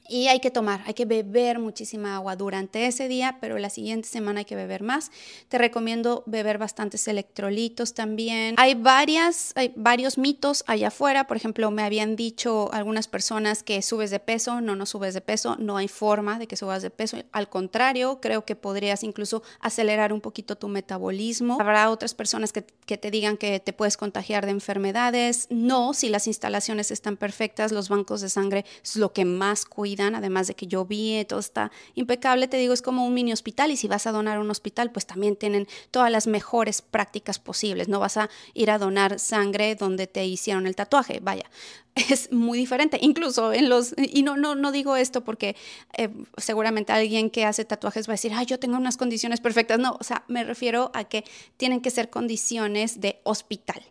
Y 0.08 0.26
hay 0.28 0.40
que 0.40 0.50
tomar, 0.50 0.82
hay 0.86 0.94
que 0.94 1.04
beber 1.04 1.58
muchísima 1.58 2.16
agua 2.16 2.34
durante 2.34 2.86
ese 2.86 3.06
día, 3.06 3.38
pero 3.40 3.58
la 3.58 3.70
siguiente 3.70 4.08
semana 4.08 4.40
hay 4.40 4.44
que 4.44 4.56
beber 4.56 4.82
más. 4.82 5.10
Te 5.48 5.58
recomiendo 5.58 6.24
beber 6.26 6.58
bastantes 6.58 7.06
electrolitos 7.06 7.94
también. 7.94 8.56
Hay 8.58 8.74
varias, 8.74 9.52
hay 9.54 9.72
varios 9.76 10.18
mitos 10.18 10.64
allá 10.66 10.88
afuera. 10.88 11.26
Por 11.26 11.36
ejemplo, 11.36 11.70
me 11.70 11.82
habían 11.82 12.16
dicho 12.16 12.68
algunas 12.72 13.06
personas 13.06 13.62
que 13.62 13.80
subes 13.80 14.10
de 14.10 14.18
peso. 14.18 14.60
No, 14.60 14.74
no 14.74 14.86
subes 14.86 15.14
de 15.14 15.20
peso. 15.20 15.56
No 15.58 15.76
hay 15.76 15.88
forma 15.88 16.38
de 16.38 16.48
que 16.48 16.56
subas 16.56 16.82
de 16.82 16.90
peso. 16.90 17.18
Al 17.30 17.48
contrario, 17.48 18.20
creo 18.20 18.44
que 18.44 18.56
podrías 18.56 19.04
incluso 19.04 19.42
acelerar 19.60 20.12
un 20.12 20.20
poquito 20.20 20.56
tu 20.56 20.66
metabolismo. 20.66 21.58
Habrá 21.60 21.90
otras 21.90 22.12
personas 22.12 22.52
que, 22.52 22.64
que 22.86 22.98
te 22.98 23.10
digan 23.12 23.36
que 23.36 23.60
te 23.60 23.72
puedes 23.72 23.96
contagiar 23.96 24.46
de 24.46 24.50
enfermedades. 24.50 25.46
No, 25.48 25.94
si 25.94 26.08
las 26.08 26.26
instalaciones 26.26 26.90
están 26.90 27.16
perfectas, 27.16 27.70
los 27.70 27.88
bancos 27.88 28.20
de 28.20 28.28
sangre 28.28 28.64
es 28.82 28.96
lo 28.96 29.12
que 29.12 29.24
más 29.24 29.64
cuida 29.64 29.91
además 30.00 30.46
de 30.46 30.54
que 30.54 30.66
yo 30.66 30.84
vi, 30.84 31.24
todo 31.24 31.40
está 31.40 31.70
impecable, 31.94 32.48
te 32.48 32.56
digo, 32.56 32.72
es 32.72 32.82
como 32.82 33.06
un 33.06 33.14
mini 33.14 33.32
hospital 33.32 33.70
y 33.70 33.76
si 33.76 33.88
vas 33.88 34.06
a 34.06 34.12
donar 34.12 34.38
a 34.38 34.40
un 34.40 34.50
hospital, 34.50 34.90
pues 34.90 35.06
también 35.06 35.36
tienen 35.36 35.66
todas 35.90 36.10
las 36.10 36.26
mejores 36.26 36.82
prácticas 36.82 37.38
posibles, 37.38 37.88
no 37.88 38.00
vas 38.00 38.16
a 38.16 38.30
ir 38.54 38.70
a 38.70 38.78
donar 38.78 39.18
sangre 39.18 39.74
donde 39.74 40.06
te 40.06 40.24
hicieron 40.24 40.66
el 40.66 40.76
tatuaje, 40.76 41.20
vaya, 41.20 41.50
es 41.94 42.32
muy 42.32 42.58
diferente. 42.58 42.98
Incluso 43.00 43.52
en 43.52 43.68
los, 43.68 43.94
y 43.98 44.22
no, 44.22 44.36
no, 44.36 44.54
no 44.54 44.72
digo 44.72 44.96
esto 44.96 45.24
porque 45.24 45.56
eh, 45.96 46.08
seguramente 46.36 46.92
alguien 46.92 47.30
que 47.30 47.44
hace 47.44 47.64
tatuajes 47.64 48.08
va 48.08 48.12
a 48.12 48.14
decir, 48.14 48.32
ay, 48.34 48.46
yo 48.46 48.58
tengo 48.58 48.76
unas 48.76 48.96
condiciones 48.96 49.40
perfectas. 49.40 49.78
No, 49.78 49.96
o 50.00 50.04
sea, 50.04 50.24
me 50.28 50.44
refiero 50.44 50.90
a 50.94 51.04
que 51.04 51.24
tienen 51.56 51.80
que 51.80 51.90
ser 51.90 52.10
condiciones 52.10 53.00
de 53.00 53.20
hospital, 53.24 53.82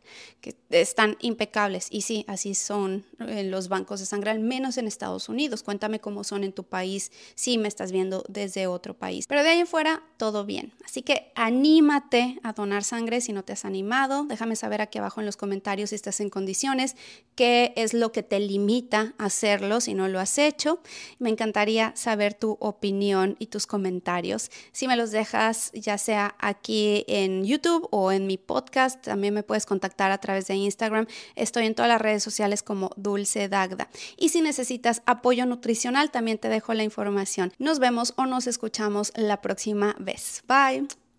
que 0.41 0.55
están 0.72 1.17
impecables. 1.22 1.88
Y 1.91 2.01
sí, 2.01 2.25
así 2.27 2.55
son 2.55 3.05
eh, 3.20 3.43
los 3.43 3.67
bancos 3.67 4.00
de 4.00 4.05
sangre, 4.05 4.31
al 4.31 4.39
menos 4.39 4.77
en 4.77 4.88
Estados 4.88 5.29
Unidos. 5.29 5.62
Cuéntame 5.62 6.00
cómo 6.00 6.24
son 6.24 6.43
en 6.43 6.53
tu 6.53 6.63
país 6.63 7.12
si 7.36 7.58
me 7.58 7.67
estás 7.67 7.91
viendo 7.91 8.24
desde 8.27 8.65
otro 8.65 8.96
país. 8.96 9.27
Pero 9.27 9.43
de 9.43 9.50
ahí 9.50 9.60
en 9.60 9.67
fuera, 9.67 10.03
todo 10.17 10.46
bien. 10.46 10.74
Así 10.84 11.03
que 11.03 11.31
anímate 11.36 12.39
a 12.43 12.53
donar 12.53 12.84
sangre 12.84 13.22
si 13.22 13.31
no 13.31 13.43
te 13.43 13.53
has 13.53 13.65
animado. 13.65 14.25
Déjame 14.27 14.55
saber 14.55 14.81
aquí 14.81 14.98
abajo 14.98 15.20
en 15.20 15.27
los 15.27 15.38
comentarios 15.38 15.91
si 15.91 15.96
estás 15.96 16.20
en 16.20 16.29
condiciones, 16.29 16.96
qué 17.36 17.74
lo 17.93 18.12
que 18.12 18.24
te 18.24 18.39
limita 18.39 19.13
a 19.17 19.25
hacerlo 19.25 19.81
si 19.81 19.93
no 19.93 20.07
lo 20.07 20.19
has 20.19 20.38
hecho. 20.38 20.81
Me 21.19 21.29
encantaría 21.29 21.93
saber 21.95 22.33
tu 22.33 22.57
opinión 22.60 23.36
y 23.39 23.48
tus 23.48 23.67
comentarios. 23.67 24.50
Si 24.71 24.88
me 24.88 24.95
los 24.95 25.12
dejas 25.12 25.71
ya 25.74 25.98
sea 25.98 26.36
aquí 26.39 27.05
en 27.07 27.43
YouTube 27.43 27.88
o 27.91 28.12
en 28.12 28.27
mi 28.27 28.38
podcast, 28.38 29.03
también 29.03 29.33
me 29.33 29.43
puedes 29.43 29.65
contactar 29.65 30.12
a 30.12 30.17
través 30.19 30.48
de 30.48 30.55
Instagram. 30.55 31.07
Estoy 31.36 31.65
en 31.65 31.75
todas 31.75 31.89
las 31.89 32.01
redes 32.01 32.24
sociales 32.24 32.63
como 32.63 32.91
Dulce 32.95 33.50
Dagda. 33.50 33.89
Y 34.17 34.29
si 34.29 34.41
necesitas 34.41 35.01
apoyo 35.05 35.45
nutricional, 35.45 36.12
también 36.12 36.38
te 36.38 36.50
dejo 36.50 36.74
la 36.74 36.83
información. 36.83 37.53
Nos 37.60 37.79
vemos 37.79 38.13
o 38.17 38.25
nos 38.25 38.48
escuchamos 38.48 39.12
la 39.15 39.41
próxima 39.41 39.95
vez. 40.00 40.43
Bye. 40.48 41.11